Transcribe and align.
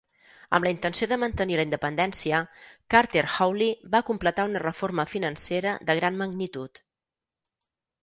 Amb 0.57 0.65
la 0.67 0.69
intenció 0.75 1.07
de 1.11 1.17
mantenir 1.23 1.57
la 1.59 1.65
independència, 1.67 2.39
Carter 2.95 3.25
Hawley 3.29 3.77
va 3.99 4.03
completar 4.11 4.49
una 4.53 4.65
reforma 4.67 5.09
financera 5.15 5.79
de 5.91 6.01
gran 6.03 6.23
magnitud. 6.27 6.87